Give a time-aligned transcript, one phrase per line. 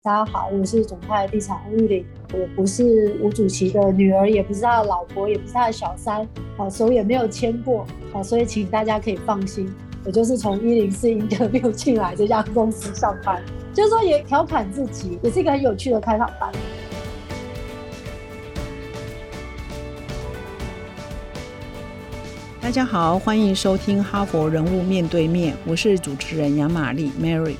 [0.00, 6.24] 大家好，我是总泰地产吴玉玲，我不是吴主席的女儿，也不是他的老婆，也不是他的小三，
[6.56, 9.68] 啊，手也没有牵过，啊，所以请大家可以放心，
[10.04, 13.42] 我就是从一零四一六 进来这家公司上班，
[13.74, 16.52] 就是说也调侃自己，也是一个很有趣的开场白。
[22.60, 27.56] 大家好，欢迎收听《哈佛人物面对面》，我是主持人杨玛丽 Mary。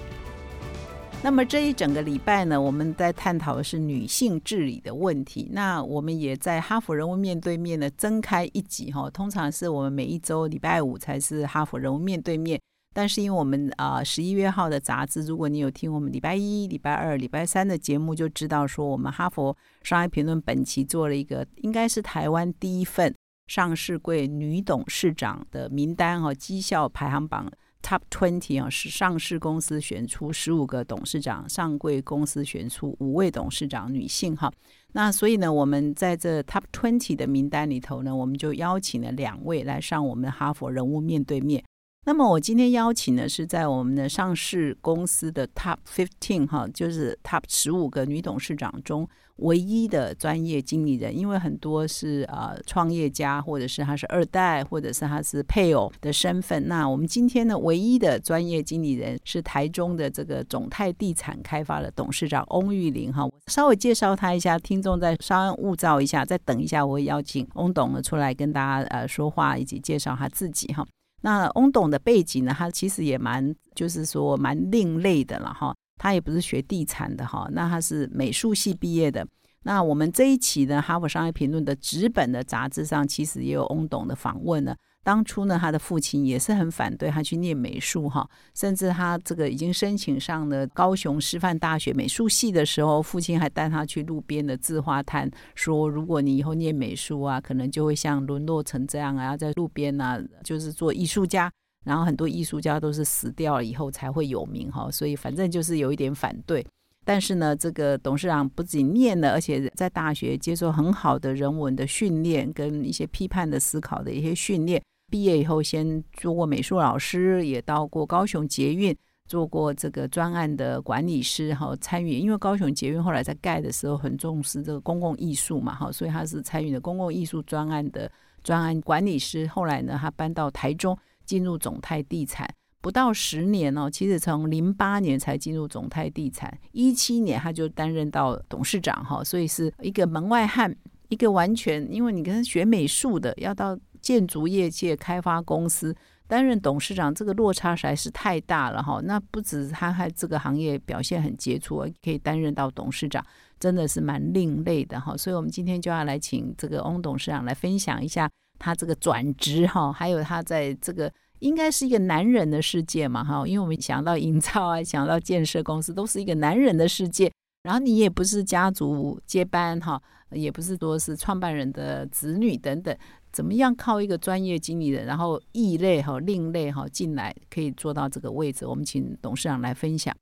[1.20, 5.48] 那么这一整个礼拜呢，我们在探讨的是女性治理的问题。
[5.52, 12.58] 那我们也在哈佛人物面对面呢增开一集哈，通常是我们每一周礼拜五才是哈佛人物面对面。
[12.94, 23.12] 但是因为我们啊十一月号的杂志，如果你有听我们礼拜一、礼拜二、礼拜三的节目，就知道说我们哈佛商业评论本期做了一个应该是台湾第一份
[23.48, 27.50] 上市柜女董事长的名单哈，绩效排行榜。
[27.82, 34.52] Top twenty 啊，是上市公司选出十五个董事长，上柜公司选出五位董事长女性哈。
[34.92, 41.62] 那所以呢，我们在这 Top twenty 的名单里头呢，我们就邀请了两位来上我们哈佛人物面对面。
[42.08, 49.06] 那么我今天邀请的是在我们的上市公司的 Top fifteen 哈，就是 Top 十五个女董事长中
[49.36, 56.66] 唯一的专业经理人，因为很多是呃创业家，或者是他是二代，或者是他是配偶的身份。
[56.66, 63.26] 那我们今天呢，唯一的专业经理人是台中的这个总泰地产开发的董事长翁玉玲哈。
[63.26, 70.86] 我稍微介绍他一下，听众再稍安勿躁一下，再等一下，我会邀请翁董呢出来跟大家呃说话，以及介绍他自己哈。
[71.20, 72.54] 那翁董的背景呢？
[72.56, 75.74] 他其实也蛮，就是说蛮另类的了哈。
[75.96, 79.26] 他也不是学地产的哈，那他是美术系毕业的。
[79.64, 84.76] 那我们这一期呢《哈佛商业评论》的纸本的杂志上，其实也有翁董的访问呢。
[85.04, 101.50] 当初呢，他的父亲也是很反对他去念美术哈，甚至他这个已经申请上了高雄师范大学美术系的时候，父亲还带他去路边的字画摊，说如果你以后念美术啊，可能就会像沦落成这样啊，在路边啊，就是做艺术家。
[101.84, 106.66] 然后很多艺术家都是死掉了以后才会有名哈，所以反正就是有一点反对。
[107.08, 114.82] 但是呢，这个董事长不仅念了，而且在大学接受很好的人文的训练，跟一些批判的思考的一些训练。
[115.10, 118.94] 毕业以后，先做过美术老师，也到过高雄捷运
[119.26, 122.18] 做过这个专案的管理师，哈，参与。
[122.18, 128.12] 因为高雄捷运后来在盖的时候很重视这个公共艺术嘛，哈，所以他是参与了公共艺术专案的
[128.44, 129.46] 专案管理师。
[129.46, 130.94] 后来呢，他搬到台中，
[131.24, 132.46] 进入总泰地产，
[132.80, 140.74] 不到十年哦，其实从零八年才进入总泰地产，一七年他就担任到董事长，哈，所以是一个门外汉，
[141.08, 143.78] 一个完全因为你跟他学美术的要到。
[144.00, 145.94] 建筑业界开发公司
[146.28, 149.00] 担任董事长，这个落差实在是太大了哈。
[149.02, 153.22] 那不止他还这个行业表现很杰出，可以担任到董事长，
[153.58, 155.16] 真的是蛮另类的哈。
[155.16, 163.46] 所以我们今天就要来请这个翁董事长来分享一下他这个转职哈，还有他在这个应该是一个男人的世界嘛哈。
[163.46, 167.30] 因为我们想到营造啊， 想到建设公司，都是一个男人的世界。
[167.62, 170.00] 然后你也不是家族接班哈，
[170.30, 172.96] 也不是说是创办人的子女等等。
[173.30, 178.64] 怎么样靠一个专业经理人，然后异类哈、另类哈进来，可以做到这个位置？
[178.64, 180.16] 我们请董事长来分享。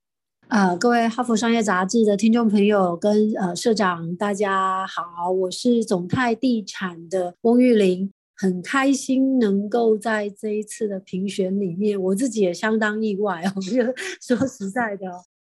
[0.48, 13.52] 呃，各位哈佛商业杂志的听众朋友跟呃社长，大家好，我是总泰地产的翁玉玲，很开心能够在这一次的评选里面，我自己也相当意外哦。
[14.20, 15.06] 说实在的，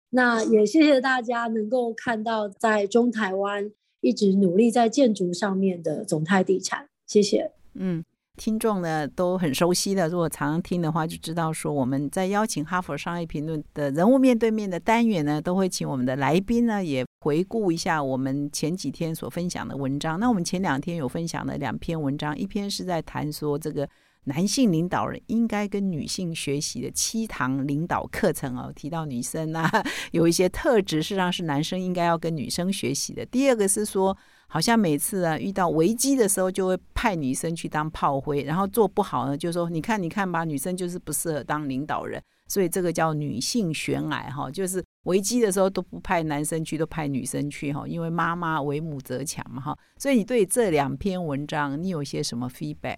[0.10, 3.72] 那也谢谢大家能够看到在中台湾
[4.02, 6.90] 一直努力在建筑上面的总泰地产。
[7.06, 7.52] 谢谢。
[7.76, 8.04] 嗯，
[8.38, 20.20] 听众呢都很熟悉的，如果常常听的话，就知道说我们在邀请哈佛商业评论的人物面对面的单元呢，都会请我们的来宾呢也回顾一下我们前几天所分享的文章。
[20.20, 23.88] 那我们前两天有分享了两篇文章，一篇是在谈说这个
[24.24, 29.70] 男性领导人应该跟女性学习的七堂领导课程哦，提到女生啊
[30.12, 33.26] 有一些特质，事实上是男生应该要跟女生学习的。
[33.26, 34.18] 第二个是说。
[34.52, 52.98] 好像每次啊遇到危机的时候，就会派女生去当炮灰，然后做不好呢，就说你看你看吧，女生就是不适合当领导人，所以这个叫女性悬崖哈，就是危机的时候都不派男生去，都派女生去哈，因为妈妈为母则强嘛哈，所以你对这两篇文章你有些什么 feedback？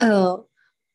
[0.00, 0.44] 呃。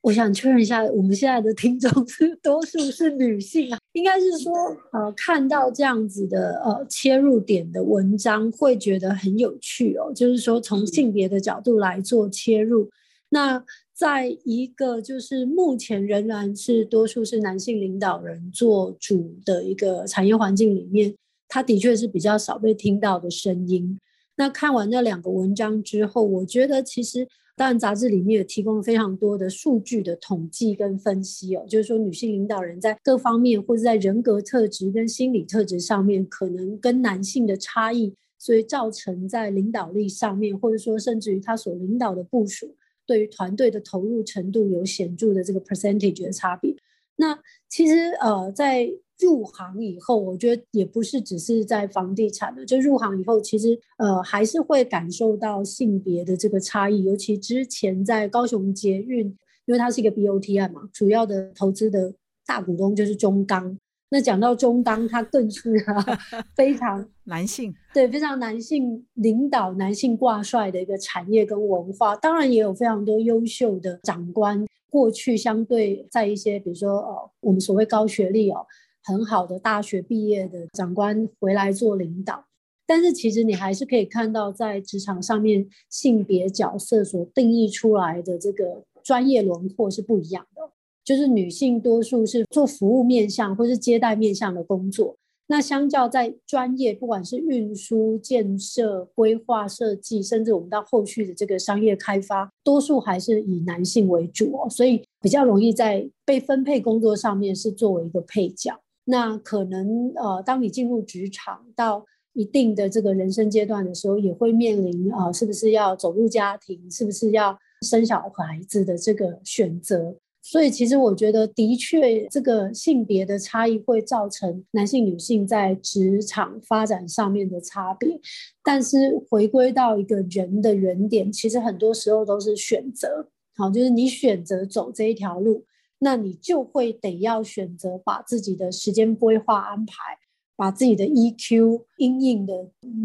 [0.06, 4.54] 我想确认一下，我们现在的听众 是多数是女性啊，应该是说，
[4.92, 10.14] 呃，看到这样子的呃切入点的文章，会觉得很有趣哦。
[10.14, 12.88] 就是说，从性别的角度来做切入，
[13.30, 13.66] 那
[13.96, 21.16] 在一个就是目前仍然是多数是男性领导人做主的一个产业环境里面，
[21.48, 24.00] 它的确是比较少被听到的声音。
[24.36, 42.76] 那看完那两个文章之后，我觉得其实当然杂志里面也提供了非常多的数据的统计跟分析哦，就是说女性领导人在各方面或者在人格特质跟心理特质上面，可能跟男性的差异，所以造成在领导力上面，或者说甚至于他所领导的部署
[43.06, 46.76] 对于团队的投入程度有显著的这个 percentage 的差别。
[47.16, 48.92] 那其实呃在。
[49.20, 57.04] 入行以后，我觉得也不是只是在房地产的，就入行以后，其实呃还是会感受到性别的这个差异。
[57.04, 59.26] 尤其之前在高雄捷运，
[59.66, 62.14] 因为它是一个 BOT 案嘛，主要的投资的
[62.46, 63.78] 大股东就是中钢。
[64.10, 65.74] 那讲到中钢，它更是
[66.56, 72.16] 非常 男性，对，非常男性领导、男性挂帅的一个产业跟文化。
[72.18, 78.66] 当然也有非常多优秀的长官，过去相对在一些比如说呃我们所谓高学历哦。
[79.06, 82.46] 很好的大学毕业的长官回来做领导，
[82.88, 90.72] 但是其实你还是可以看到，在职场上面性别角色所定义出来的这个专业轮廓是不一样的。
[91.04, 95.16] 就是女性多数是做服务面向或是接待面向的工作，
[95.46, 108.76] 那相较在专业，不管是运输、建设、规划设计，甚至我们到后续的这个商业开发，多数还是以男性为主哦，所以比较容易在被分配工作上面是作为一个配角。
[109.06, 120.16] 那可能呃，当你进入职场到一定的这个人生阶段的时候，也会面临啊，是不是要走入家庭，是不是要生小孩子的这个选择。
[120.42, 128.20] 所以其实我觉得，的确这个性别的差异会造成男性、女性在职场发展上面的差别。
[128.64, 133.28] 但是回归到一个人的原点，其实很多时候都是选择。
[133.56, 135.64] 好，就是你选择走这一条路。
[136.06, 140.20] 那你就会得要选择把自己的时间规划安排，
[140.56, 142.54] 把自己的 EQ 阴影的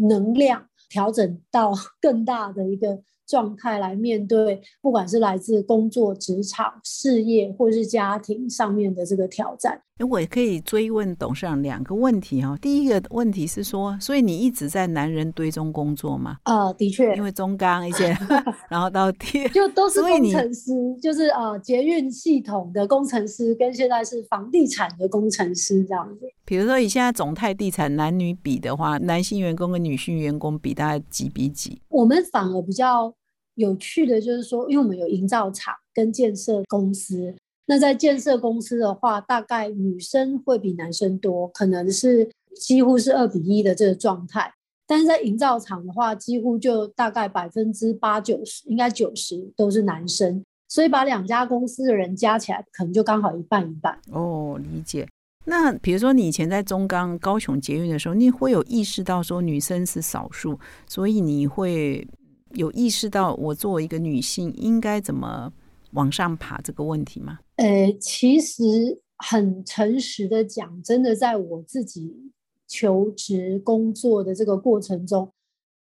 [0.07, 3.01] 能量调整到更大的一个。
[3.31, 9.81] 状态来面对，不管是来自工作、职场、事业，或是家庭上面的这个挑战。
[10.09, 12.57] 我也可以追问董事长两个问题哈。
[12.59, 16.37] 第一个问题是说，所以你一直在男人堆中工作吗？
[16.45, 18.17] 呃，的确，因为中钢一些，
[18.67, 26.25] 然后到第就都是工程师，就是呃捷运系统的工程师，跟现在是房地产的工程师这样子。
[26.45, 31.79] 比如说以现在总泰地产男女比的话，男性员工跟女性员工比大概几比几？
[31.89, 33.13] 我们反而比较。
[33.61, 37.33] 有趣的就是说，因为我们有营造厂跟建设公司，
[37.67, 42.27] 那在建设公司的话，大概女生会比男生多，可能是
[42.59, 44.51] 几乎是二比一的这个状态。
[44.87, 53.97] 但是在营造厂的话，几乎就大概百分之八九十，应该九十都是男生，所以把两家公司的人加起来，可能就刚好一半一半。
[54.11, 55.07] 哦，理解。
[55.45, 62.05] 那比如说你以前在中钢、高雄捷运的时候，你会有意识到说女生是少数，所以你会。
[62.53, 65.51] 有意识到我作为一个女性应该怎么
[65.91, 67.39] 往上爬这个问题吗？
[67.55, 72.31] 呃，其实很诚实的讲，真的在我自己
[72.67, 75.31] 求职工作的这个过程中，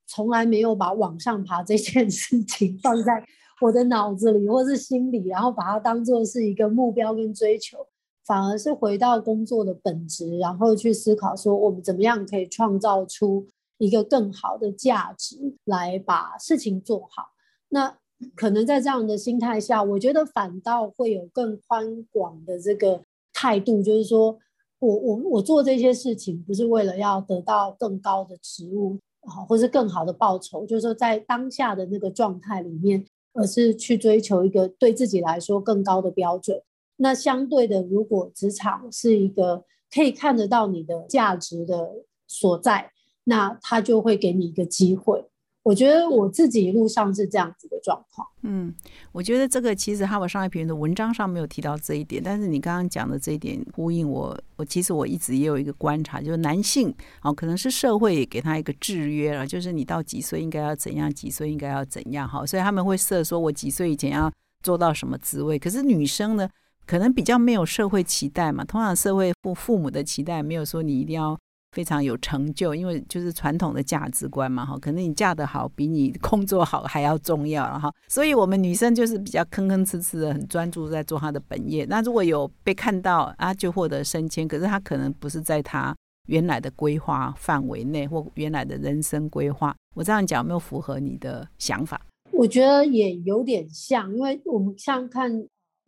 [0.07, 3.23] 从来没有把往上爬这件事情放在
[3.61, 7.77] 我的脑子里或是心里，然后把它当做是一个目标跟追求，
[8.25, 13.47] 反而是回到工作的本质，然后去思考说我们怎么样可以创造出。
[13.79, 17.29] 一个更好的价值来把事情做好，
[17.69, 17.97] 那
[18.35, 23.01] 可能在这样的心态下，我觉得反倒会有更宽广的这个
[23.33, 24.37] 态度，就是说
[24.79, 36.61] 我我我做这些事情不是为了要得到更高的职务啊，或是更好的报酬，就是说在当下的那个状态里面，而是去追求一个对自己来说更高的标准。
[36.97, 42.91] 那相对的，如果职场是一个可以看得到你的价值的所在。
[43.29, 45.23] 那他就会给你一个机会。
[45.61, 48.25] 我觉得我自己一路上是这样子的状况。
[48.41, 48.73] 嗯，
[49.11, 54.35] 我觉得这个其实哈佛商业评论的文章上没有提到这一点，但是你刚刚讲的这一点呼应我。
[54.55, 64.31] 我其实我一直也有一个观察，就是男性哦，可能是社会给他一个制约了，就是你到几岁应该要怎样，几岁应该要怎样哈，所以他们会设说我几岁以前要
[64.63, 65.59] 做到什么职位。
[65.59, 66.49] 可是女生呢，
[66.87, 71.37] 可能比较没有社会期待嘛，通常社会父父母的期待没有说你一定要。
[71.71, 81.85] 非常有成就，因为就是传统的价值观嘛，哈，可能你嫁得好比你工作好还要重要，哈，所以我们女生就是比较吭吭哧哧的，很专注在做她的本业。
[81.85, 85.95] 那如果有被看到啊，就获得升迁，可是她可能不是在她
[86.27, 89.75] 原来的规划范围内或原来的人生规划。
[89.95, 92.01] 我这样讲有没有符合你的想法？
[92.31, 95.31] 我觉得也有点像，因为我们像看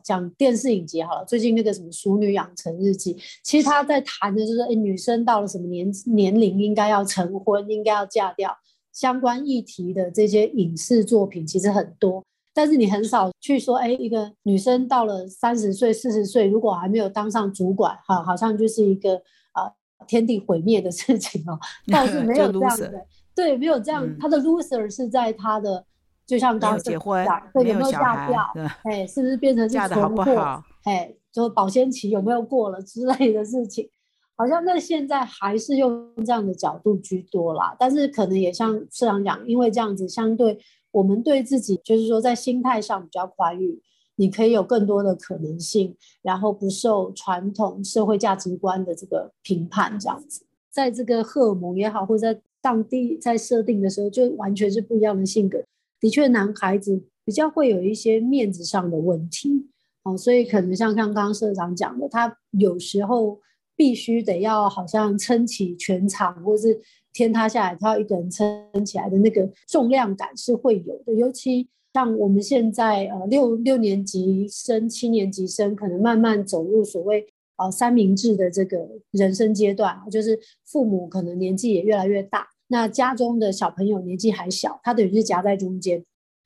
[0.02, 8.56] 讲电视影集好了，最近那个什么《熟女养成日记》，其实他在谈的就是，哎，女生到了什么年年龄应该要成婚，应该要嫁掉，
[8.92, 19.16] 相关议题的这些影视作品其实很多，但是你很少去说，哎，一个女生到了三十岁、四十岁，如果还没有当上主管，哈，好像就是一个
[19.52, 19.70] 啊
[20.06, 21.58] 天地毁灭的事情哦，
[21.92, 25.84] 倒是 没有这样的，对，没有这样，他的 loser 是在他的。
[26.26, 28.42] 就像刚结婚，对有没有嫁掉？
[28.84, 30.62] 哎，是不是变成是存货？
[30.84, 33.88] 哎，就保鲜期有没有过了之类的事情，
[34.36, 37.76] 好像在现在还是用这样的角度居多啦。
[37.78, 40.58] 但是可能也像社长讲，因为这样子相对
[40.90, 43.80] 我们对自己，就是说在心态上比较宽裕，
[44.16, 49.98] 你可以有更多的可能性，然后不受传统社会价值观的这个评判。
[49.98, 55.62] 这样子，在这个荷尔蒙也好，或者在当地在设定的时候，就完全是不一样的性格。
[56.02, 59.68] 的确，男孩子比较会有一些面子上的问题，
[60.02, 63.40] 哦，所以可能像刚刚社长讲的，他有时候
[63.76, 66.80] 必须得要好像撑起全场，或是
[67.12, 71.14] 天塌下来他要一个人撑起来的那个重量感是会有的。
[71.14, 77.24] 尤其像我们现在呃六六年级生、七年级生，可能慢慢走入所谓
[77.58, 82.48] 呃三明治的这个人生阶段，就是父母可能年纪也越来越大。
[82.72, 86.02] 那家中的小朋友年纪还小，他等于是夹在中间，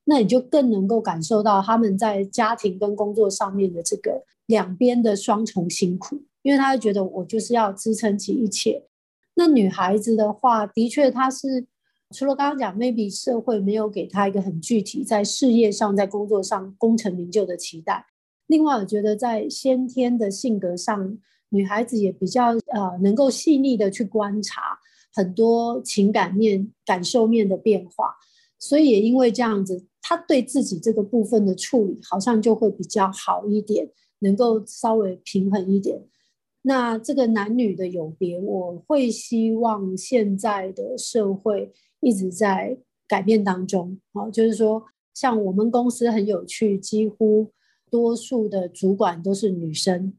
[0.06, 8.83] 那你就更能够感受到他们在家庭跟工作上面的这个两边的双重辛苦，因为他会觉得我就是要支撑起一切。
[9.37, 11.64] 那女孩子的话，的确她是
[12.11, 18.04] 除了刚刚讲，maybe 社会没有给她一个很具体在事业上、在工作上功成名就的期待。
[18.49, 21.16] 另外，我觉得在先天的性格上，
[21.50, 24.76] 女孩子也比较呃能够细腻的去观察。
[25.16, 28.14] 很多情感面、感受面的变化，
[28.58, 36.02] 所以也因为这样子，他对自己这个部分的处理好像就会比较好一点，能够稍微平衡一点。
[36.62, 42.76] 那这个男女的有别，我会希望现在的社会一直在
[43.08, 43.99] 改变当中。
[44.12, 47.52] 好，就是说，像我们公司很有趣，几乎
[47.90, 50.12] 多数的主管都是女生。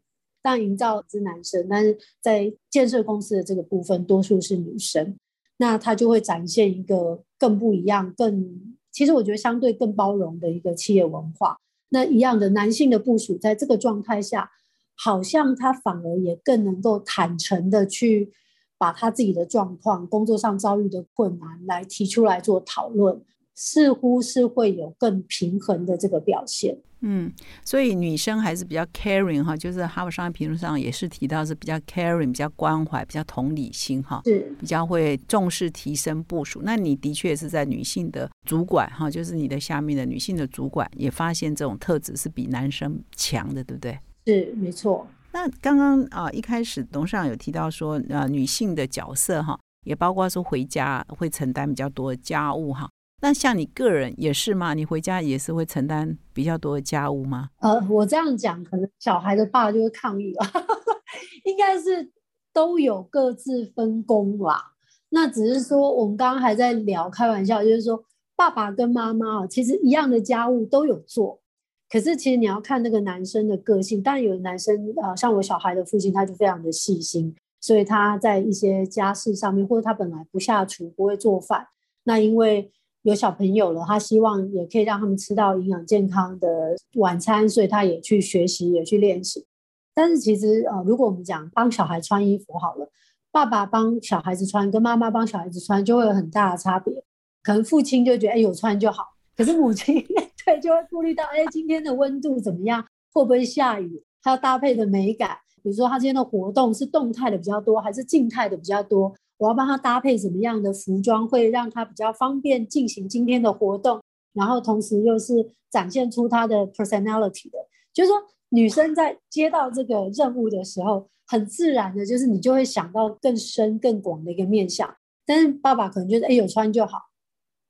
[0.48, 5.18] 但营造是男生，但是在建设公司的这个部分，多数是女生，
[5.58, 11.58] 那他就会展现一个更不一样、更其实我觉得相对更包容的一个企业文化。
[11.90, 14.50] 那一样的男性的部署，在这个状态下，
[14.96, 18.32] 好像他反而也更能够坦诚的去
[18.78, 23.22] 把他自己的状况、工作上遭遇的困难来提出来做讨论。
[23.60, 27.34] 似乎是会有更平衡的这个表现，嗯，
[27.66, 36.62] 所以女生还是比较 caring 哈，就是哈佛商业评论上也是提到是比较 caring、比较关怀、比较同理心哈，是比较会重视提升部署。
[36.64, 43.98] 那你的确是在女性的主管哈，就是你的下面的女性的主管也发现这种特质是比男生强的，对不对？
[44.28, 45.08] 是没错。
[45.34, 52.88] 那刚刚啊一开始董事长有提到说，呃，女性的角色哈，也包括说回家会承担比较多的家务哈。
[53.20, 54.76] 那像你个人也是吗？
[54.76, 57.50] 你回家也是会承担比较多的家务吗？
[57.62, 60.46] 呃，我这样讲，可能小孩的爸就会抗议了。
[61.44, 62.12] 应该是
[62.54, 64.76] 都有各自分工吧。
[65.10, 68.04] 那只是说，我们刚刚还在聊开玩笑，就是说
[68.36, 71.42] 爸爸跟妈妈啊，其实一样的家务都有做。
[71.90, 81.68] 可是其实你要看那个男生的个性，但有的男生啊，像我小孩的父亲，他就非常的细心，所以他在一些家事上面，或者他本来不下厨，不会做饭，
[82.04, 82.72] 那因为。
[83.08, 89.46] 有小朋友了，他希望也可以让他们吃到营养健康的晚餐，所以他也去学习，也去练习。
[89.94, 92.92] 但是其实呃，如果我们讲帮小孩穿衣服好了，
[93.32, 97.02] 爸爸帮小孩子穿跟妈妈帮小孩子穿就会有很大的差别。
[97.42, 99.06] 可能父亲就觉得哎有穿就好，
[99.38, 100.06] 可是母亲
[100.46, 109.16] 对就会顾虑到哎今天的温度怎么样，会不会下雨，还要搭配的美感，比如说他今天的活动是动态的比较多还是静态的比较多。
[109.38, 114.02] 我要帮他搭配什么样的服装，会让他比较方便进行今天的活动，
[114.34, 115.34] 然后同时又是
[115.70, 117.58] 展现出他的 personality 的。
[117.94, 118.18] 就是说，
[118.50, 124.96] 女生在接到这个任务的时候，很自然的，就是你就会想到更深更广的一个面向。
[125.26, 126.98] 但是爸爸可能觉得，哎，有穿就好，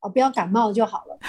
[0.01, 1.19] 哦，不要感冒就好了。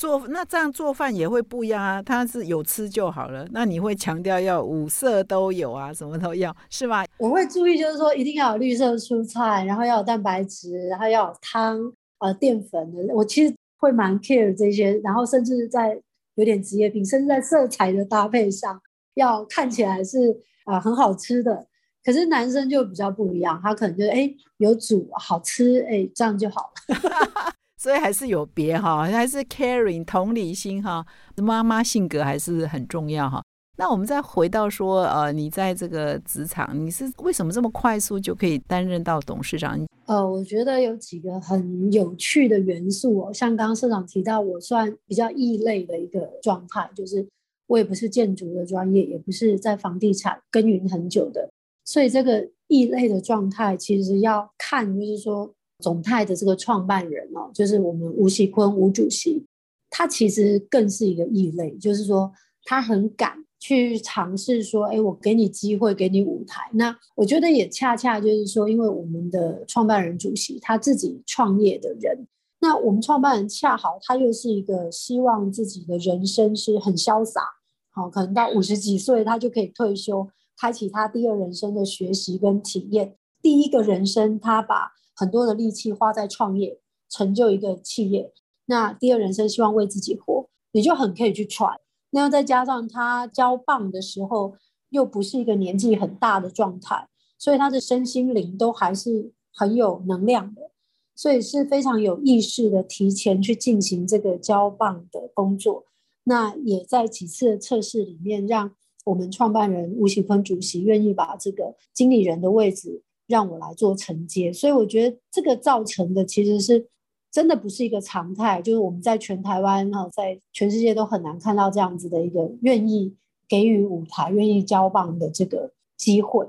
[0.00, 3.46] 做那这样做饭也会不一样啊，他是有吃就好了。
[3.50, 7.04] 那你会强调要五色都有啊，什么都要是吗？
[7.18, 11.78] 我会注意，就是说一定要有绿色蔬菜，然后要有蛋白质，然后要有汤，
[12.20, 13.14] 呃，淀粉的。
[13.14, 16.00] 我其实会蛮 care 这些，然后甚至在
[16.36, 18.80] 有点职业病，甚至在色彩的搭配上，
[19.16, 21.66] 要看起来是啊很好吃的。
[22.02, 27.52] 可是男生就比较不一样，他可能就哎有煮好吃，哎这样就好了。
[27.80, 31.02] 所以还是有别哈，还是 caring 同理心哈，
[31.36, 33.42] 妈妈性格还是很重要哈。
[33.78, 39.80] 那我们再回到说，呃，你在这个职场，你是为什么这么快速就可以担任到董事长？
[40.04, 47.26] 呃，我觉得有几个很有趣的元素哦，像刚刚社长提到，我算比较异类的一个状态，就是
[47.66, 51.48] 我也不是建筑的专业，也不是在房地产耕耘很久的，
[51.86, 59.46] 所以这个异类的状态其实要看，就是说总泰的这个创办人哦，就是我们吴锡坤吴主席，
[59.88, 62.32] 他其实更是一个异类，就是说
[62.64, 63.44] 他很敢。
[63.62, 66.70] 去尝试说，哎，我给你机会，给你舞台。
[66.72, 72.26] 那我觉得也恰恰就是说，因为我们的创办人主席他自己创业的人，
[72.62, 77.42] 那我们创办人恰好他又是一个希望自己的人生是很潇洒，
[77.90, 80.26] 好，可能到五十几岁他就可以退休，
[80.58, 83.14] 开启他第二人生的学习跟体验。
[83.42, 86.78] 第一个人生他把很多的力气花在创业，
[87.10, 88.32] 成就一个企业。
[88.64, 91.78] 那第二人生希望为自己活，你就很可以去踹。
[92.12, 94.54] 那又再加上他交棒的时候，
[94.88, 97.06] 又不是一个年纪很大的状态，
[97.38, 100.70] 所以他的身心灵都还是很有能量的，
[101.14, 105.84] 所以是非常有意识的提前去进行这个交棒的工作。
[106.24, 108.74] 那也在几次的测试里面，让
[109.04, 116.88] 我们创办人吴喜坤主席愿意把这个经理人的位置让我来做承接，所以我觉得这个造成的其实是。
[117.32, 123.14] 真的不是一个常态，就是我们在全台湾哈，在全世界都很难看到这样子的一个愿意
[123.48, 126.44] 给予舞台、愿意交棒的这个机会。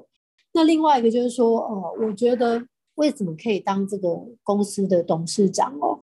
[0.54, 4.10] 那另外一个就是说，呃，我觉得为什么可以当这个
[4.42, 6.00] 公司的董事长哦？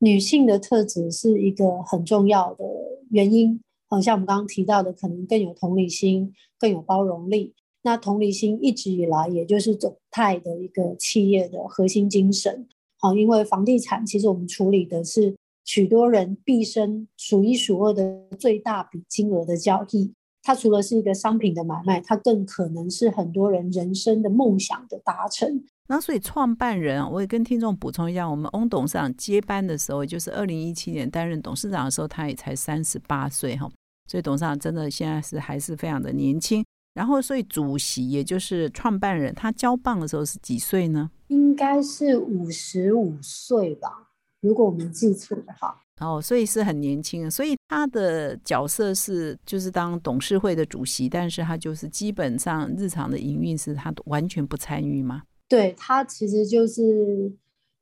[0.00, 2.64] 女性的特质是一个很重要的
[3.10, 7.54] 原因，好像我们刚刚提到的，可能更有同理心、更有包容力。
[7.82, 12.66] 那同理心一直以来也就是总泰的一个企业的核心精神。
[12.98, 15.34] 好，因为房地产其实我们处理的是
[15.64, 20.12] 许多人毕生数一数二的最大笔金额的交易。
[20.42, 25.62] 它除了是一个商品的买卖，它更可能是很多人人生的梦想的达成。
[25.86, 33.70] 那所以创办人，我也跟听众补充一下，我们翁董事长接班的时候，就是二零一七年担任董事长的时候，他也才三十八岁哈。
[34.06, 36.64] 所以董事长真的现在是还是非常的年轻。
[37.00, 41.10] 然后，所以主席也就是创办人，他交棒的时候是几岁呢？
[41.28, 44.10] 应该是五十五岁吧，
[44.42, 45.80] 如果我没记错的话。
[45.98, 55.22] 哦，所以是很年轻，所以他的角色是就是当董事会的主席，但是他就是基本上日常的营运是他完全不参与吗？
[55.48, 57.32] 对他其实就是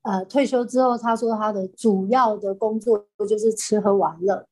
[0.02, 4.46] 呃退休之后，他说他的主要的工作就是吃喝玩乐，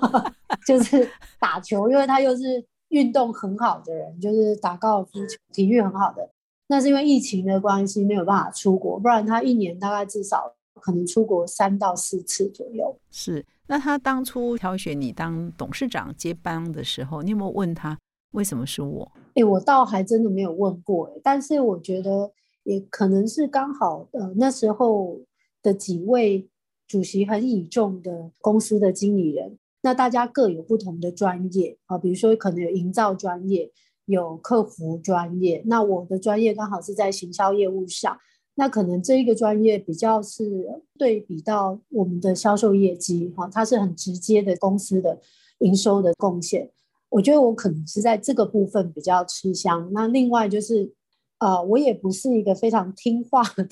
[0.68, 1.08] 就是
[1.40, 2.62] 打球，因为他又是。
[2.92, 6.30] 运动很好的人，就是打高尔夫球，体育很好的。
[6.68, 12.94] 那是因为疫情的关系，没有办法出国，不然他一年大概至少可能出国三到四次左右。
[13.10, 17.98] 是，那他当初挑选你当董事长接班的时候，你有没有问他
[18.32, 19.10] 为什么是我？
[19.34, 22.30] 哎，我倒还真的没有问过，哎，但是我觉得
[22.64, 25.18] 也可能是刚好，呃，那时候
[25.62, 26.46] 的几位
[26.86, 29.58] 主席很倚重的公司的经理人。
[29.84, 33.68] 那大家各有不同的专业啊，比如说可能有营造专业，
[34.04, 35.60] 有客服专业。
[35.66, 38.16] 那我的专业刚好是在行销业务上，
[38.54, 45.18] 那可能这一个专业比较是对比到我们的销售业绩哈，它是很直接的公司的
[45.58, 46.70] 营收的贡献。
[47.08, 49.90] 我觉得我可能是在这个部分比较吃香。
[49.92, 50.94] 那另外就是，
[51.40, 53.66] 呃，我也不是一个非常听话的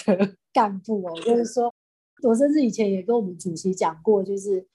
[0.53, 1.73] 干部哦，就是说，
[2.25, 4.67] 我甚至以前也跟我们主席讲过，就是。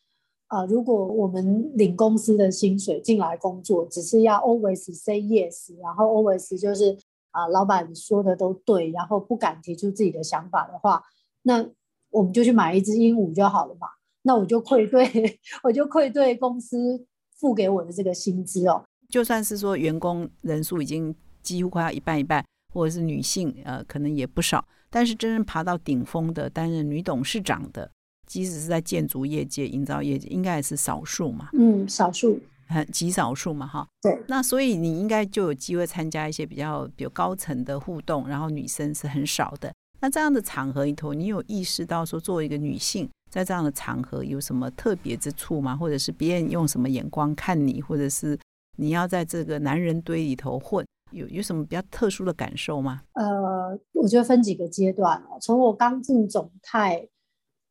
[0.56, 6.98] 啊，如果我们领公司的薪水进来工作，只是要 always say yes，然后 always 就是
[7.32, 11.04] 啊，老板说的都对，然后不敢提出自己的想法的话，
[11.42, 11.68] 那
[12.10, 13.88] 我们就去买一只鹦鹉就好了嘛。
[14.22, 15.06] 那我就愧对，
[15.62, 17.06] 我就愧对公司
[17.38, 18.82] 付给我的这个薪资哦。
[19.10, 21.14] 就算是说员工人数已经
[21.44, 27.92] 几乎快要一半一半，或者是女性呃可能也不少，但是真正爬到顶峰的，担任女董事长的。
[28.26, 31.50] 即使是在建筑业界、营造业界，应该也是少数嘛。
[31.54, 33.88] 嗯，少数，很极少数嘛，哈。
[34.02, 34.20] 对。
[34.28, 39.72] 那所以你应该就有机会参加一些比较比较高层的互动，然后女生是很少的。
[40.02, 45.76] 那这样的场合里头，你有意识到说，作为一个女性，在这样的场合有什么特别之处吗？
[45.76, 48.38] 或者是别人用什么眼光看你，或者是
[48.78, 53.02] 你要在这个男人堆里头混，有有什么比较特殊的感受吗？
[53.14, 55.38] 呃，我觉得分几个阶段哦。
[55.40, 57.08] 从我刚进总泰。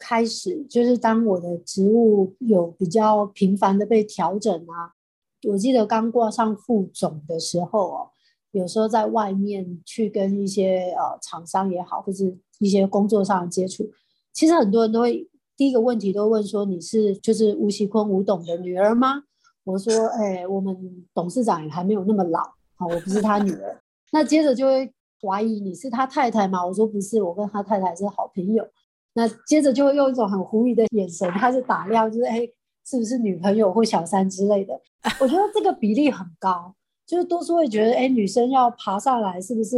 [0.07, 4.93] 开始就是当我的职务有比较频繁的被调整啊，
[5.49, 8.11] 我记得刚挂上副总的时候哦，
[8.51, 12.23] 有时候在外面去跟一些呃厂商也好，或者
[12.59, 13.90] 一些工作上的接触，
[14.35, 19.23] 其实很多人都会第一个问题都问说你是就是吴锡坤吴董的女儿吗？
[19.64, 20.77] 我说，哎，我们
[21.14, 22.40] 董事长也还没有那么老，
[22.77, 23.81] 好，我不是他女儿。
[24.12, 26.62] 那接着就会怀疑你是他太太吗？
[26.67, 28.62] 我说不是，我跟他太太是好朋友。
[29.14, 32.40] 那接着就会用一种很狐疑的眼神，他是打量，就是哎，
[32.85, 34.79] 是不是女朋友或小三之类的？
[35.20, 36.74] 我觉得这个比例很高，
[37.07, 39.77] 就是多数会觉得，哎，女生要爬上来，是不是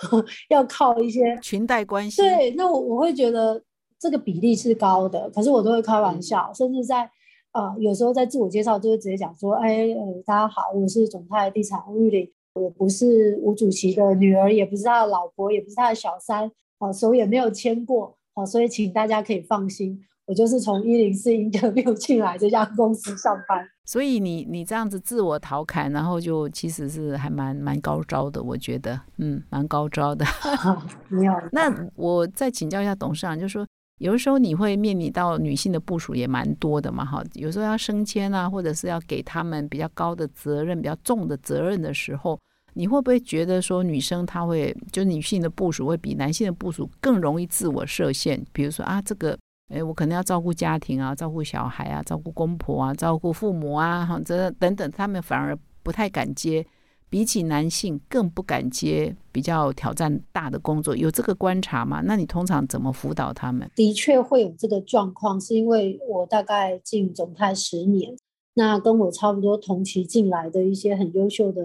[0.50, 2.20] 要靠一些裙带关系？
[2.20, 3.62] 对，那我我会觉得
[3.98, 7.10] 这个比例是高的，可是我都会开玩笑，甚至在
[7.52, 9.86] 呃有时候在自我介绍就会直接讲说，哎，
[10.26, 18.18] 大家好，我是总泰地产吴玉玲，我不是吴主席的女儿，也不是他的老婆，也不是他的小三，啊，手也没有牵过。
[18.36, 23.66] 好，所以请大家可以放心，我就是从一零四 interview 进来这家公司上班。
[23.86, 30.26] 所以你你这样子自我调侃，然后就其实是还蛮蛮高招的，我觉得，嗯，蛮高招的。
[31.08, 31.32] 没有。
[31.50, 33.66] 那我再请教一下董事长，就说
[34.00, 42.38] 有的时候你会面临到女性的部署也蛮多的嘛，哈，有时候要升迁啊，或者是要给他们比较高的责任、比较重的责任的时候。
[42.76, 48.44] 你会不会觉得说女生她会就女性的部署会比男性的部署更容易自我设限？
[48.52, 49.36] 比如说啊，这个
[49.68, 56.64] 哎，我可能要照顾家庭啊，照顾小孩啊，照顾公婆啊，照顾父母啊，哈，这等等，他们反而不太敢接，
[57.08, 60.94] 比起男性更不敢接比较挑战大的工作。
[60.94, 62.02] 有这个观察吗？
[62.04, 63.68] 那你通常怎么辅导他们？
[63.74, 68.14] 的确会有这个状况，是因为我大概进总泰十年，
[68.52, 71.62] 那跟我差不多同期进来的一些很优秀的。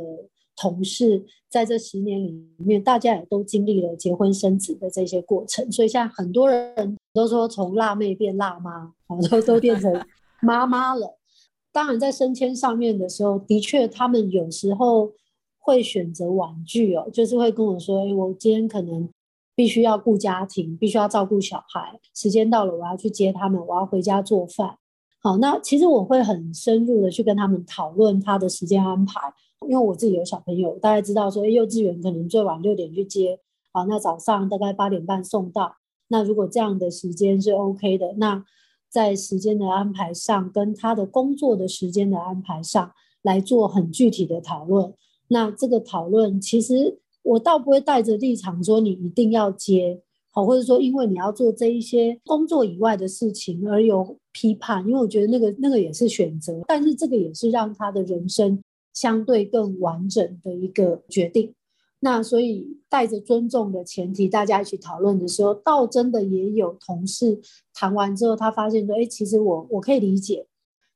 [0.56, 10.06] 同事在这十年里面，大家也都经历了结婚生子的这些过程，所以现在很多人都说从辣妹变辣妈，好都都变成
[10.42, 11.18] 妈妈了。
[11.72, 15.12] 当然，在升迁上面的时候，的确他们有时候
[15.58, 19.10] 会选择婉拒哦，就是会跟我说：“哎，我今天可能
[19.56, 24.78] 必须要顾家庭，必须要照顾小孩，时间到了，我要去接他们，我要回家做饭。”
[25.24, 29.20] 好，那其实我会很深入的去跟他们讨论他的时间安排。
[29.68, 33.40] 因为我自己有小朋友，大概知道说，幼稚园可能最晚六点去接，
[33.72, 35.76] 好，那早上大概八点半送到。
[36.08, 38.44] 那如果这样的时间是 OK 的，那
[38.90, 44.94] 在时间的安排上，跟他的工作的时间的安排上来做很具体的讨论。
[45.30, 58.62] 那这个讨论，其实我倒不会带着立场说你一定要接，好，或者说因为你要做这一些工作以外的事情而有批判，因为我觉得那个那个也是选择，但是这个也是让他的人生。
[58.94, 61.54] 相对更完整的一个决定，
[62.00, 67.40] 那所以带着尊重的前提，大家一起讨论的时候，倒真的也有同事
[67.74, 70.46] 谈完之后，他发现说，哎，其实我我可以理解，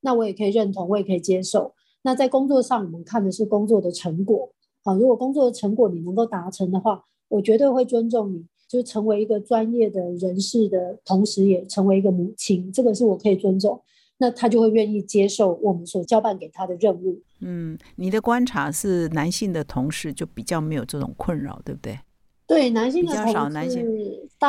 [0.01, 1.73] 那我也可以认同，我也可以接受。
[2.01, 4.51] 那在工作上，我们看的是工作的成果，
[4.83, 13.81] 好，如果工作的成果你能够达成的话，我绝对会尊重你，就成为一个专业的人士的同时，也成为一个母亲，这个是我可以尊重。
[14.17, 17.21] 那他就会愿意接受我们所交办给他的任务。
[17.41, 21.99] 嗯，你的观察是男性的同事就比较没有这种困扰，对不对？
[22.47, 23.85] 对，男性比较少，男性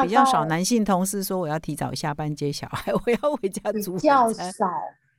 [0.02, 4.68] 比较少，男性同事说我要提早下班接小孩， 我要回家煮比较少。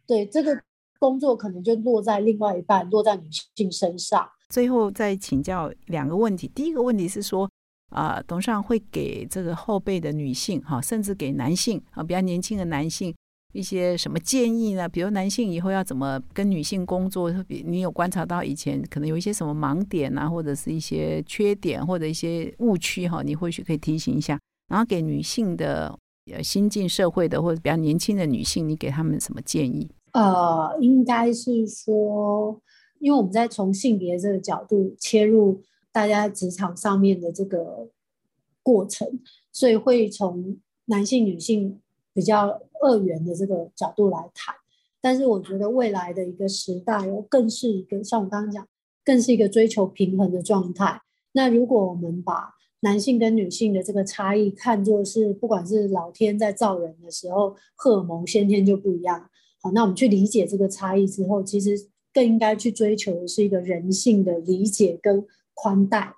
[0.05, 0.57] 对，这个
[0.99, 4.29] 工作可能就落在另外一半，落在女性身上。
[4.49, 7.49] 最后再请教两个问题，第一个问题是说
[7.89, 13.13] 啊，董事长会给这个后辈的女性哈，甚至给男性啊，比较年轻的男性。
[13.53, 14.87] 一些什么建议呢？
[14.87, 17.31] 比如男性以后要怎么跟女性工作？
[17.31, 23.23] 特别你有观察到以前可能有一些什么盲点啊，或者是一些缺点或者一些误区哈？
[23.23, 24.37] 你或许可以提醒一下。
[24.67, 25.97] 然后给女性的
[26.31, 29.89] 呃新进社会的或者比较年轻的女性，你给他们什么建议？
[30.11, 32.61] 呃，应该是说，
[32.99, 37.89] 因为我们在从性别这个角度切入，大家职场上面的这个
[38.61, 39.19] 过程，
[39.51, 41.79] 所以会从男性、女性。
[42.13, 44.55] 比较二元的这个角度来谈，
[45.01, 48.65] 但是我觉得未来的一个时代哦，更是一个像我刚刚讲，
[49.03, 51.01] 更是一个追求平衡的状态。
[51.33, 59.29] 那如果我们把男性跟女性的这个差异看作是，不管是老天在造人的时候，荷尔蒙先天就不一样。
[59.61, 61.75] 好，那我们去理解这个差异之后，其实
[62.13, 66.13] 更应该去追求的是一个人性的理解跟宽待，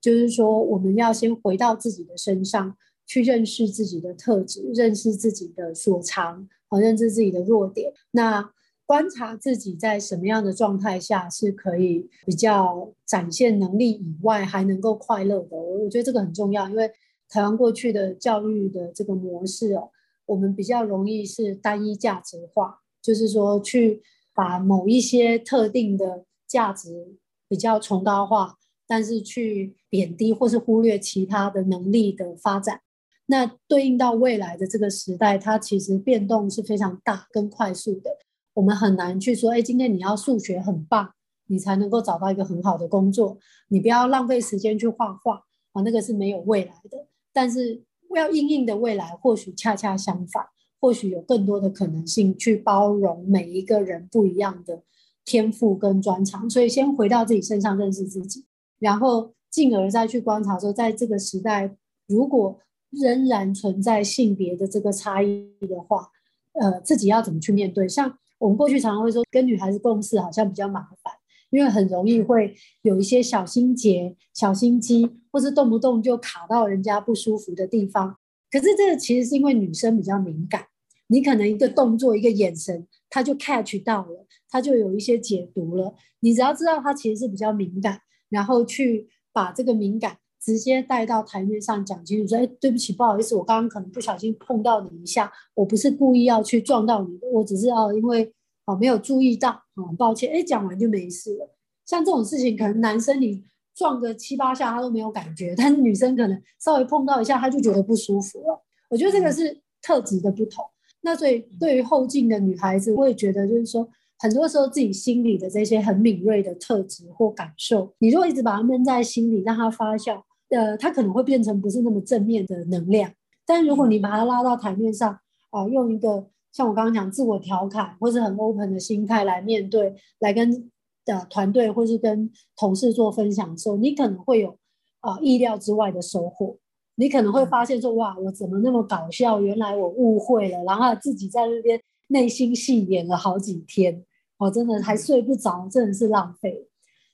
[0.00, 2.76] 就是说我们要先回到自己的身上。
[3.06, 7.92] 去认识自己的特质，认识自己的所长，和认知自己的弱点。
[8.10, 8.52] 那
[8.86, 15.56] 观察自己在什么样的状态下是可以比较展现能力以外，还能够快乐的。
[15.56, 16.90] 我我觉得这个很重要，因为
[17.28, 19.88] 台湾过去的教育的这个模式哦，
[20.26, 24.02] 我们比较容易是单一价值化，就是说去
[24.34, 27.16] 把某一些特定的价值
[27.48, 32.82] 比较崇高化，但是去贬低或是忽略其他的能力的发展。
[33.26, 38.18] 那对应到未来的这个时代，它其实变动是非常大跟快速的。
[38.52, 41.10] 我们很难去说，哎，今天你要数学很棒，
[41.48, 43.38] 你才能够找到一个很好的工作。
[43.68, 45.40] 你不要浪费时间去画画
[45.72, 47.08] 啊，那个是没有未来的。
[47.32, 47.82] 但是
[48.14, 50.44] 要硬硬的未来，或许恰恰相反，
[50.80, 54.82] 或许有更多的可能性去包容每一个人不一样的
[55.24, 56.48] 天赋跟专长。
[56.48, 58.44] 所以先回到自己身上认识自己，
[58.78, 61.74] 然后进而再去观察说，在这个时代，
[62.06, 62.60] 如果
[63.00, 66.08] 仍然存在性别的这个差异的话，
[66.52, 67.88] 呃，自己要怎么去面对？
[67.88, 71.12] 像我们过去常常会说，跟女孩子共事好像比较麻烦，
[71.50, 78.16] 因为很容易会有一些小心结、小心机，或是动不动就卡到人家不舒服的地方。
[78.50, 80.66] 可是这个其实是因为女生比较敏感，
[81.08, 85.94] 你可能一个动作、一个眼神，她就 catch 到了，她就有一些解读了。
[86.20, 90.18] 你只要知道她其实是比较敏感，然后去把这个敏感。
[90.44, 98.30] 直接带到台面上讲清楚，说：“哎，对不起，不好意思，我刚刚可能不小心碰到你一下，我不是故意要去撞到你，我只是哦，因为
[98.66, 101.50] 哦没有注意到，哦，抱歉。”哎，讲完就没事了。
[101.86, 103.42] 像这种事情，可能男生你
[103.74, 108.62] 撞个七八下他都没有感觉，但是女生可能稍微碰到一下，他就觉得不舒服了。
[108.90, 110.62] 我觉得这个是特质的不同。
[111.00, 120.22] 那所以对于后进的女孩子，我也觉得就是说，很多时候自己心里的这些很敏锐的特质或感受，你如果一直把它闷在心里，让它发酵。
[120.50, 123.10] 呃，它可能会变成不是那么正面的能量，
[123.46, 125.18] 但如果你把它拉到台面上，
[125.50, 130.70] 啊，用一个像我刚刚讲自我调侃或者很 open 的心态来面对，来跟
[131.04, 134.56] 的团队或是跟同事做分享的时候，你可能会有
[135.00, 136.56] 啊意料之外的收获。
[136.96, 139.40] 你可能会发现说，哇，我怎么那么搞笑？
[139.40, 144.04] 原来我误会了，然后自己在那边内心戏演了好几天，
[144.38, 146.68] 我真的还睡不着，真的是浪费。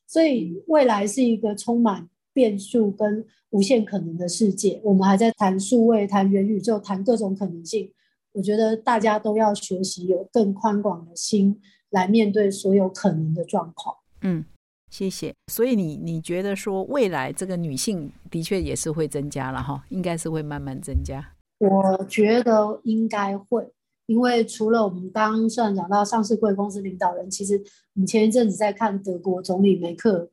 [0.06, 2.08] 所以未来是一个充满。
[2.32, 7.92] 变数跟无限可能的世界，我们还在谈数位、谈元宇宙、谈各种可能性。
[8.32, 13.96] 我觉得大家都要学习有更宽广的心来面对所有可能的状况。
[14.22, 14.44] 嗯，
[14.88, 15.34] 谢谢。
[15.48, 21.32] 所以你你觉得说未来这个女性的确也是会增加了哈，应该是会慢慢增加。
[21.58, 23.68] 我觉得应该会，
[24.06, 27.60] 因为除了我们刚刚讲到上市贵公司领导人，其实
[27.94, 30.30] 我们前一阵子在看德国总理梅克。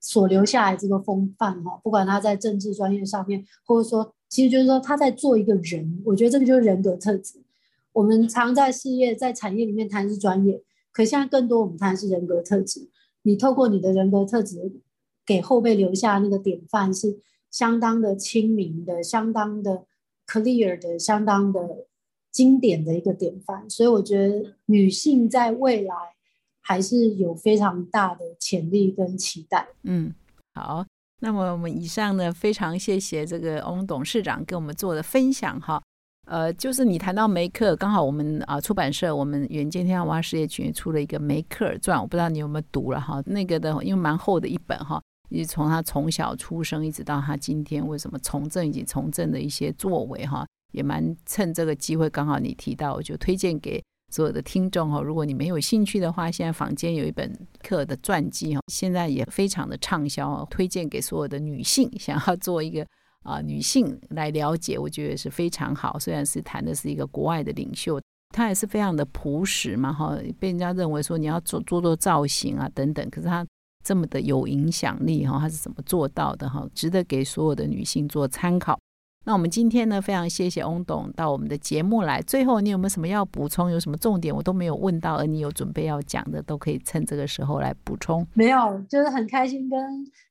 [0.00, 7.38] 所留下来这个风范哈，不管他在政治专业上面，或者说，其实就是说他在做一个人，我觉得这个就是人格特质。
[7.92, 12.88] 我们常在事业、在产业里面谈是专业，可现在更多我们谈是人格特质。
[13.22, 14.80] 你透过你的人格特质，
[15.26, 17.18] 给后辈留下那个典范，是
[17.50, 19.84] 相当的亲民的、相当的
[20.26, 21.86] clear 的、相当的
[22.30, 23.68] 经典的一个典范。
[23.68, 25.94] 所以我觉得女性在未来。
[26.62, 29.66] 还是有非常大的潜力跟期待。
[29.82, 30.12] 嗯，
[30.54, 30.84] 好，
[31.20, 35.82] 那么我们以上呢，非常谢谢这个翁董事长给我们做的分享哈。
[36.26, 43.20] 呃，就是你谈到梅克，刚好我们啊出版社，我们远见天下文化事业群出了一个梅克尔传，我不知道你有没有读了哈。
[43.26, 53.82] 那个的因为蛮厚的一本哈，你从他从小出生一直到他今天为什么从政以及从政的一些作为哈，也蛮趁这个机会，刚好你提到，我就推荐给。
[54.10, 62.84] 所有的听众哈，如果你没有兴趣的话，现在坊间有一本课的传记哈，现在也非常的畅销哦，推荐给所有的女性想要做一个
[63.22, 65.98] 啊女性来了解，我觉得是非常好。
[65.98, 68.00] 虽然是谈的是一个国外的领袖，
[68.34, 73.46] 他也是非常的朴实嘛哈，被人家认为说你要做做做造型啊等等，可是他
[73.84, 78.78] 这么的有影响力哈，他是怎么做到的哈，值得给所有的女性做参考。
[79.26, 82.22] 那我们今天呢，非常谢谢翁董到我们的节目来。
[82.22, 83.70] 最后，你有没有什么要补充？
[83.70, 88.26] 有什么重点我都没有问到，而你有准备要讲的，都可以趁这个时候来补充。
[88.32, 89.78] 没有，就是很开心跟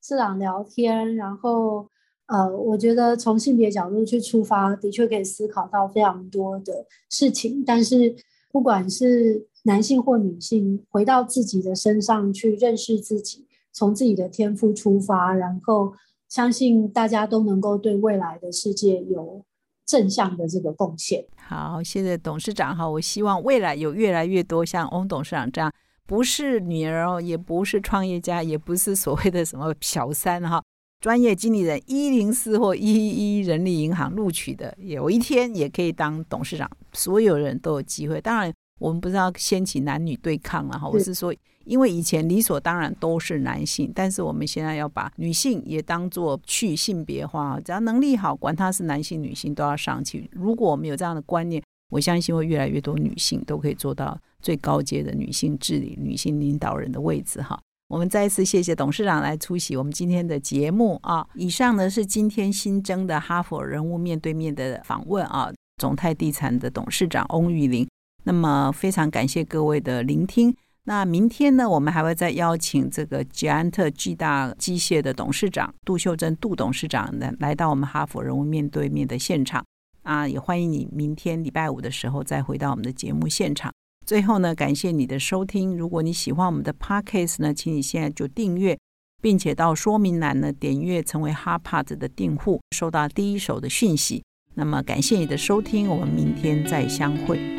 [0.02, 1.88] 市长聊天，然后
[2.26, 7.64] 呃，我觉得从性别角度去出发，的确可以思考到非常多的事情。
[7.64, 8.16] 但是
[8.52, 15.94] 不管是男性或女性，回到自己的身上去认识自己，从自己的天赋出发，然后。
[16.30, 19.44] 相信大家都能够对未来的世界有
[19.86, 21.26] 正向的这个贡献。
[21.36, 22.88] 好，谢谢董事长哈。
[22.88, 25.74] 我希望未来有越来越多像翁董事长这样，
[26.06, 30.64] 不是女儿哦，也不是创业家，也不是所谓的什么小三哈，
[31.00, 36.70] 专业经理人一零四或一一人力银行录取的，有一天也可以当董事长。
[36.94, 38.22] 所有人都有机会。
[38.22, 41.34] 当然，我们不是要掀起男女对抗了哈，我是说。
[41.70, 50.28] 因为以前理所当然都是男性，但是我们现在要把女性也当做去性别化，只要能力好，管他是男性女性都要上去。
[50.34, 57.40] 如果我们有这样的观念，我相信会越来越多女性都可以做到最高阶的女性治理、女性领导人的位置。
[57.40, 61.28] 哈，我们再一次谢谢董事长来出席我们今天的节目啊！
[61.36, 67.88] 以上呢是今天新增的哈佛人物面对面的访问啊，总泰地产的董事长翁玉玲。
[68.24, 70.56] 那么非常感谢各位的聆听。
[70.90, 79.64] 那明天呢，我们还会再邀请这个捷安特巨大机械的董事长杜秀珍杜董事长呢，来到我们哈佛人物面对面的现场
[80.02, 83.72] 啊，也欢迎你明天礼拜五的时候再回到我们的节目现场。
[84.04, 85.78] 最后呢，感谢你的收听。
[85.78, 88.76] 如果你喜欢我们的 podcast 呢，请你现在就订阅，
[89.22, 94.24] 并且到说明栏呢点阅成为哈帕子的订户，收到第一手的讯息。
[94.56, 97.59] 那么感谢你的收听，我们明天再相会。